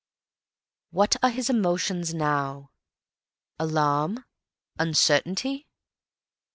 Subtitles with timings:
[0.89, 2.71] What are his emotions now?
[3.59, 4.25] Alarm,
[4.79, 5.67] uncertainty.